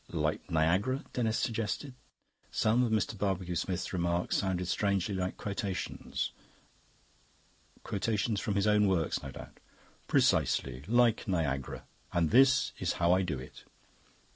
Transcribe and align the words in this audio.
"Like 0.11 0.49
Niagara," 0.49 1.03
Denis 1.13 1.37
suggested. 1.37 1.93
Some 2.49 2.83
of 2.83 2.91
Mr. 2.91 3.15
Barbecue 3.15 3.53
Smith's 3.53 3.93
remarks 3.93 4.37
sounded 4.37 4.67
strangely 4.67 5.13
like 5.13 5.37
quotations 5.37 6.31
quotations 7.83 8.41
from 8.41 8.55
his 8.55 8.65
own 8.65 8.87
works, 8.87 9.21
no 9.21 9.29
doubt. 9.29 9.59
"Precisely. 10.07 10.81
Like 10.87 11.27
Niagara. 11.27 11.83
And 12.11 12.31
this 12.31 12.71
is 12.79 12.93
how 12.93 13.13
I 13.13 13.21
do 13.21 13.37
it." 13.37 13.63